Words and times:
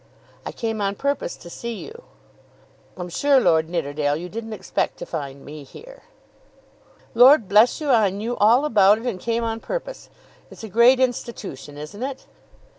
"I 0.47 0.51
came 0.51 0.81
on 0.81 0.95
purpose 0.95 1.35
to 1.37 1.47
see 1.47 1.73
you." 1.75 2.05
"I'm 2.97 3.07
sure, 3.09 3.39
Lord 3.39 3.69
Nidderdale, 3.69 4.15
you 4.15 4.29
didn't 4.29 4.53
expect 4.53 4.97
to 4.97 5.05
find 5.05 5.45
me 5.45 5.63
here." 5.63 6.01
"Lord 7.13 7.47
bless 7.47 7.79
you, 7.79 7.91
I 7.91 8.09
knew 8.09 8.35
all 8.37 8.65
about 8.65 8.97
it, 8.97 9.05
and 9.05 9.19
came 9.19 9.43
on 9.43 9.59
purpose. 9.59 10.09
It's 10.49 10.63
a 10.63 10.69
great 10.69 10.99
institution; 10.99 11.77
isn't 11.77 12.01
it?" 12.01 12.25